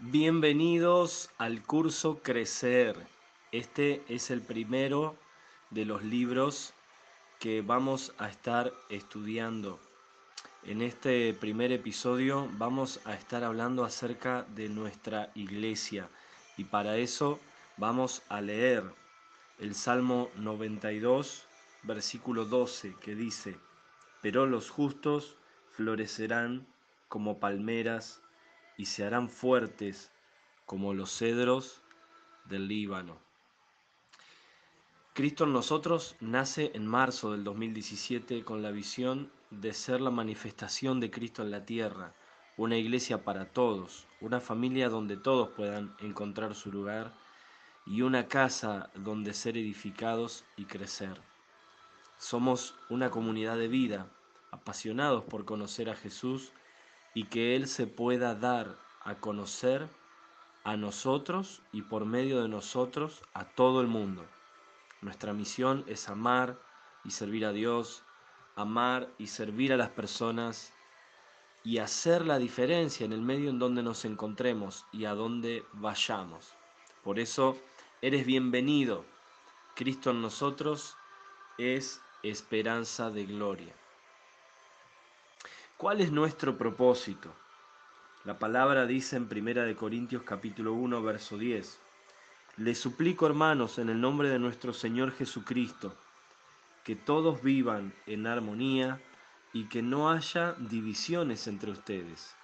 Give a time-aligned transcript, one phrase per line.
[0.00, 3.08] Bienvenidos al curso Crecer.
[3.50, 5.16] Este es el primero
[5.70, 6.72] de los libros
[7.40, 9.80] que vamos a estar estudiando.
[10.62, 16.08] En este primer episodio vamos a estar hablando acerca de nuestra iglesia
[16.56, 17.40] y para eso
[17.76, 18.84] vamos a leer
[19.58, 21.44] el Salmo 92,
[21.82, 23.58] versículo 12, que dice,
[24.22, 25.34] pero los justos
[25.72, 26.68] florecerán
[27.08, 28.22] como palmeras
[28.78, 30.10] y se harán fuertes
[30.64, 31.82] como los cedros
[32.46, 33.18] del Líbano.
[35.12, 41.00] Cristo en nosotros nace en marzo del 2017 con la visión de ser la manifestación
[41.00, 42.14] de Cristo en la tierra,
[42.56, 47.12] una iglesia para todos, una familia donde todos puedan encontrar su lugar
[47.84, 51.20] y una casa donde ser edificados y crecer.
[52.16, 54.08] Somos una comunidad de vida,
[54.52, 56.52] apasionados por conocer a Jesús
[57.18, 59.88] y que Él se pueda dar a conocer
[60.62, 64.24] a nosotros y por medio de nosotros a todo el mundo.
[65.00, 66.60] Nuestra misión es amar
[67.04, 68.04] y servir a Dios,
[68.54, 70.72] amar y servir a las personas
[71.64, 76.52] y hacer la diferencia en el medio en donde nos encontremos y a donde vayamos.
[77.02, 77.58] Por eso
[78.00, 79.04] eres bienvenido.
[79.74, 80.96] Cristo en nosotros
[81.58, 83.74] es esperanza de gloria.
[85.78, 87.32] ¿Cuál es nuestro propósito?
[88.24, 91.78] La palabra dice en Primera de Corintios capítulo 1 verso 10.
[92.56, 95.94] Les suplico, hermanos, en el nombre de nuestro Señor Jesucristo,
[96.82, 99.00] que todos vivan en armonía
[99.52, 102.34] y que no haya divisiones entre ustedes,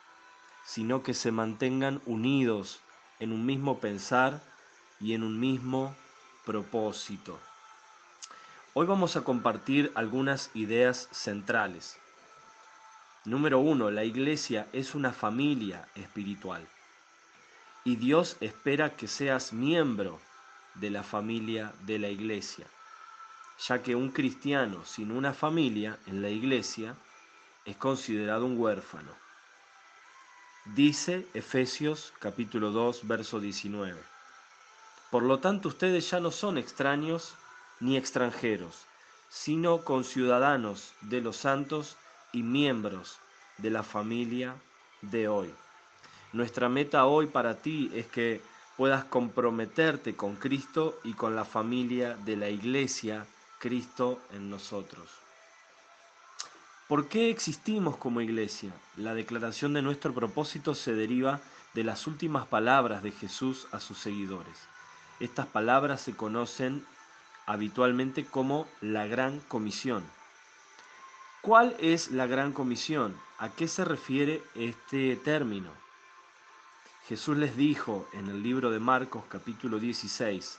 [0.65, 2.83] sino que se mantengan unidos
[3.19, 4.45] en un mismo pensar
[5.01, 5.97] y en un mismo
[6.47, 7.41] propósito.
[8.75, 11.99] Hoy vamos a compartir algunas ideas centrales.
[13.25, 16.69] Número uno, la iglesia es una familia espiritual
[17.85, 20.21] y Dios espera que seas miembro
[20.75, 22.67] de la familia de la iglesia,
[23.67, 26.97] ya que un cristiano sin una familia en la iglesia
[27.65, 29.13] es considerado un huérfano.
[30.75, 34.03] Dice Efesios capítulo 2, verso 19.
[35.11, 37.35] Por lo tanto, ustedes ya no son extraños
[37.81, 38.87] ni extranjeros,
[39.29, 41.97] sino conciudadanos de los santos
[42.35, 43.19] y miembros
[43.59, 44.55] de la familia
[45.01, 45.55] de hoy.
[46.33, 48.43] Nuestra meta hoy para ti es que
[48.77, 53.25] puedas comprometerte con Cristo y con la familia de la iglesia,
[53.59, 55.09] Cristo en nosotros.
[56.89, 58.73] ¿Por qué existimos como iglesia?
[58.97, 61.41] La declaración de nuestro propósito se deriva
[61.73, 64.59] de las últimas palabras de Jesús a sus seguidores.
[65.21, 66.85] Estas palabras se conocen
[67.47, 70.05] habitualmente como la gran comisión.
[71.45, 73.21] ¿Cuál es la gran comisión?
[73.37, 75.71] ¿A qué se refiere este término?
[77.07, 80.59] Jesús les dijo en el libro de Marcos capítulo 16,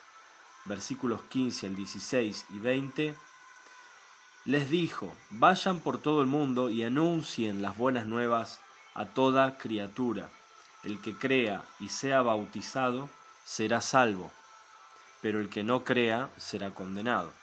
[0.66, 3.16] versículos 15 al 16 y 20,
[4.46, 8.62] les dijo, vayan por todo el mundo y anuncien las buenas nuevas
[8.94, 10.30] a toda criatura.
[10.84, 13.10] El que crea y sea bautizado
[13.44, 14.32] será salvo,
[15.20, 17.34] pero el que no crea será condenado.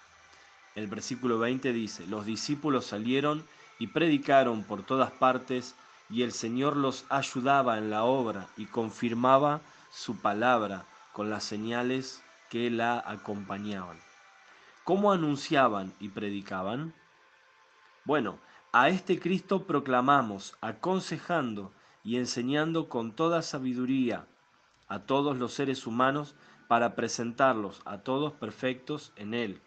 [0.74, 3.44] El versículo 20 dice, los discípulos salieron
[3.78, 5.74] y predicaron por todas partes
[6.08, 12.22] y el Señor los ayudaba en la obra y confirmaba su palabra con las señales
[12.48, 13.98] que la acompañaban.
[14.84, 16.94] ¿Cómo anunciaban y predicaban?
[18.04, 18.38] Bueno,
[18.72, 21.70] a este Cristo proclamamos, aconsejando
[22.02, 24.26] y enseñando con toda sabiduría
[24.88, 26.34] a todos los seres humanos
[26.66, 29.60] para presentarlos a todos perfectos en Él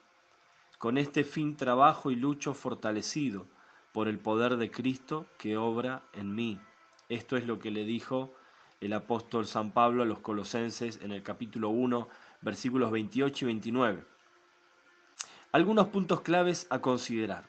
[0.77, 3.47] con este fin trabajo y lucho fortalecido
[3.91, 6.59] por el poder de Cristo que obra en mí.
[7.07, 8.33] Esto es lo que le dijo
[8.81, 12.07] el apóstol San Pablo a los colosenses en el capítulo 1,
[12.41, 14.05] versículos 28 y 29.
[15.51, 17.45] Algunos puntos claves a considerar.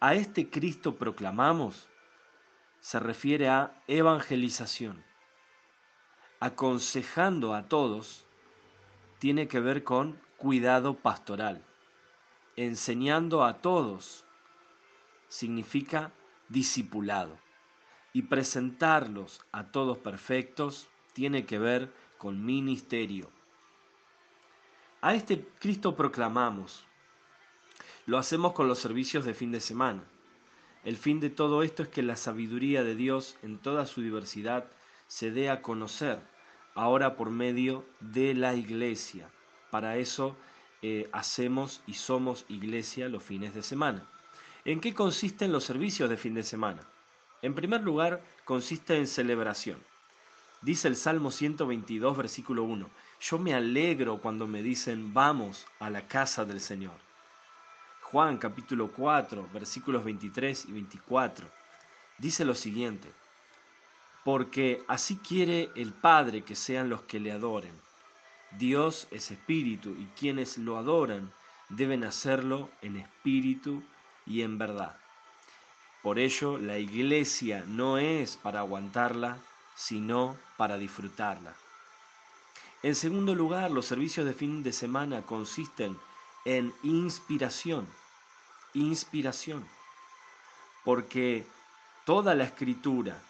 [0.00, 1.88] A este Cristo proclamamos
[2.80, 5.04] se refiere a evangelización.
[6.40, 8.26] Aconsejando a todos
[9.18, 11.62] tiene que ver con cuidado pastoral
[12.56, 14.24] enseñando a todos
[15.28, 16.12] significa
[16.48, 17.38] discipulado.
[18.12, 23.30] Y presentarlos a todos perfectos tiene que ver con ministerio.
[25.00, 26.84] A este Cristo proclamamos.
[28.06, 30.04] Lo hacemos con los servicios de fin de semana.
[30.84, 34.66] El fin de todo esto es que la sabiduría de Dios en toda su diversidad
[35.06, 36.18] se dé a conocer,
[36.74, 39.30] ahora por medio de la iglesia.
[39.70, 40.36] Para eso
[40.82, 44.06] eh, hacemos y somos iglesia los fines de semana.
[44.64, 46.82] ¿En qué consisten los servicios de fin de semana?
[47.40, 49.82] En primer lugar, consiste en celebración.
[50.60, 52.88] Dice el Salmo 122, versículo 1,
[53.20, 56.94] yo me alegro cuando me dicen vamos a la casa del Señor.
[58.02, 61.48] Juan capítulo 4, versículos 23 y 24,
[62.18, 63.10] dice lo siguiente,
[64.24, 67.74] porque así quiere el Padre que sean los que le adoren.
[68.58, 71.32] Dios es espíritu y quienes lo adoran
[71.68, 73.82] deben hacerlo en espíritu
[74.26, 74.96] y en verdad.
[76.02, 79.38] Por ello, la iglesia no es para aguantarla,
[79.74, 81.54] sino para disfrutarla.
[82.82, 85.96] En segundo lugar, los servicios de fin de semana consisten
[86.44, 87.86] en inspiración,
[88.74, 89.64] inspiración,
[90.84, 91.46] porque
[92.04, 93.22] toda la escritura,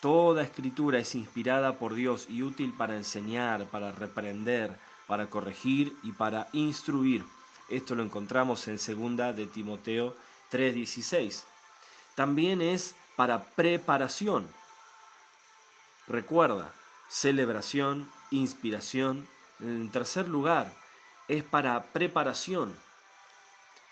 [0.00, 6.12] toda escritura es inspirada por Dios y útil para enseñar, para reprender, para corregir y
[6.12, 7.24] para instruir.
[7.68, 10.16] Esto lo encontramos en segunda de Timoteo
[10.50, 11.44] 3:16
[12.16, 14.48] también es para preparación.
[16.08, 16.72] Recuerda,
[17.08, 19.28] celebración, inspiración.
[19.60, 20.74] En tercer lugar,
[21.28, 22.74] es para preparación.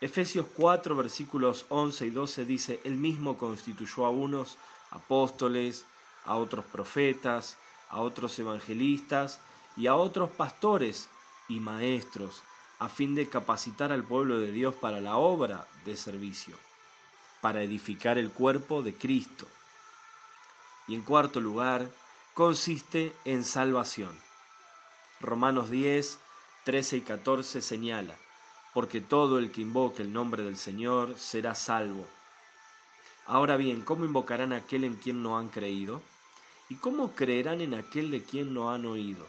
[0.00, 4.56] Efesios 4, versículos 11 y 12 dice, Él mismo constituyó a unos
[4.90, 5.84] apóstoles,
[6.24, 7.56] a otros profetas,
[7.88, 9.40] a otros evangelistas
[9.76, 11.08] y a otros pastores
[11.48, 12.42] y maestros,
[12.78, 16.56] a fin de capacitar al pueblo de Dios para la obra de servicio
[17.44, 19.46] para edificar el cuerpo de Cristo.
[20.88, 21.90] Y en cuarto lugar,
[22.32, 24.18] consiste en salvación.
[25.20, 26.18] Romanos 10,
[26.64, 28.16] 13 y 14 señala,
[28.72, 32.06] porque todo el que invoque el nombre del Señor será salvo.
[33.26, 36.00] Ahora bien, ¿cómo invocarán a aquel en quien no han creído?
[36.68, 39.28] ¿Y cómo creerán en aquel de quien no han oído?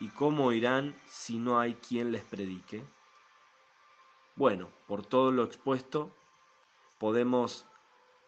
[0.00, 2.84] ¿Y cómo oirán si no hay quien les predique?
[4.36, 6.14] Bueno, por todo lo expuesto,
[6.98, 7.64] podemos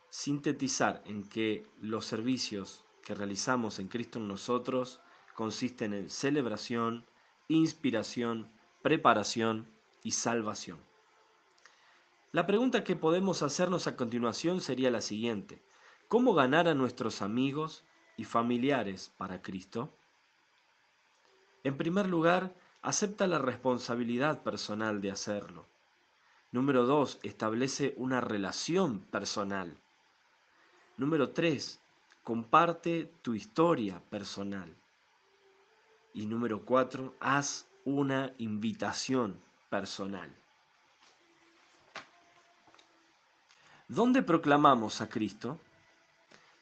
[0.08, 5.00] sintetizar en que los servicios que realizamos en Cristo en nosotros
[5.34, 7.06] consisten en celebración,
[7.48, 8.50] inspiración,
[8.82, 9.70] preparación
[10.02, 10.80] y salvación.
[12.32, 15.62] La pregunta que podemos hacernos a continuación sería la siguiente.
[16.08, 17.84] ¿Cómo ganar a nuestros amigos
[18.20, 19.90] y familiares para Cristo?
[21.64, 25.64] En primer lugar, acepta la responsabilidad personal de hacerlo.
[26.52, 29.74] Número dos, establece una relación personal.
[30.98, 31.80] Número tres,
[32.22, 34.76] comparte tu historia personal.
[36.12, 39.40] Y número cuatro, haz una invitación
[39.70, 40.30] personal.
[43.88, 45.58] ¿Dónde proclamamos a Cristo?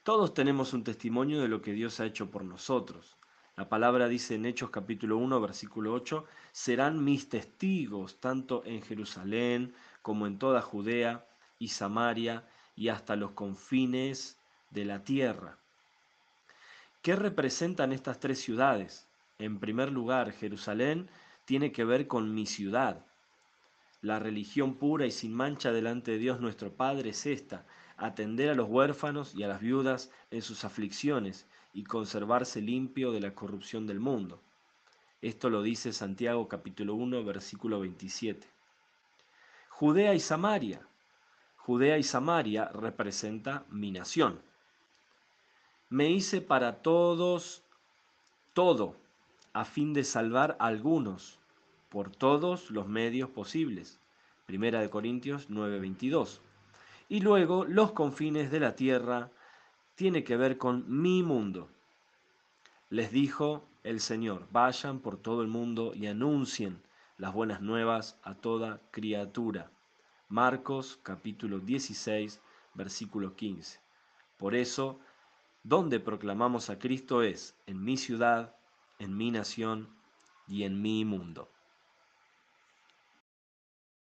[0.08, 3.18] Todos tenemos un testimonio de lo que Dios ha hecho por nosotros.
[3.58, 9.74] La palabra dice en Hechos capítulo 1, versículo 8, serán mis testigos tanto en Jerusalén
[10.00, 11.26] como en toda Judea
[11.58, 14.38] y Samaria y hasta los confines
[14.70, 15.58] de la tierra.
[17.02, 19.10] ¿Qué representan estas tres ciudades?
[19.38, 21.10] En primer lugar, Jerusalén
[21.44, 23.04] tiene que ver con mi ciudad.
[24.00, 27.66] La religión pura y sin mancha delante de Dios nuestro Padre es esta,
[27.98, 33.20] atender a los huérfanos y a las viudas en sus aflicciones y conservarse limpio de
[33.20, 34.40] la corrupción del mundo.
[35.20, 38.46] Esto lo dice Santiago capítulo 1 versículo 27.
[39.68, 40.80] Judea y Samaria.
[41.56, 44.40] Judea y Samaria representa mi nación.
[45.90, 47.62] Me hice para todos
[48.54, 48.96] todo
[49.52, 51.38] a fin de salvar a algunos
[51.88, 53.98] por todos los medios posibles.
[54.46, 56.40] Primera de Corintios 9:22.
[57.08, 59.30] Y luego los confines de la tierra
[59.94, 61.70] tiene que ver con mi mundo.
[62.90, 66.82] Les dijo el Señor, vayan por todo el mundo y anuncien
[67.16, 69.70] las buenas nuevas a toda criatura.
[70.28, 72.42] Marcos capítulo 16,
[72.74, 73.80] versículo 15.
[74.36, 75.00] Por eso,
[75.62, 78.54] donde proclamamos a Cristo es en mi ciudad,
[78.98, 79.88] en mi nación
[80.46, 81.50] y en mi mundo.